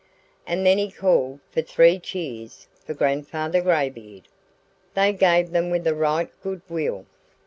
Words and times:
And 0.47 0.65
then 0.65 0.79
he 0.79 0.89
called 0.89 1.41
for 1.51 1.61
"three 1.61 1.99
cheers 1.99 2.67
for 2.83 2.95
Grandfather 2.95 3.61
Graybeard!" 3.61 4.23
They 4.95 5.13
gave 5.13 5.51
them 5.51 5.69
with 5.69 5.85
a 5.85 5.93
right 5.93 6.31
good 6.41 6.63
will. 6.67 7.05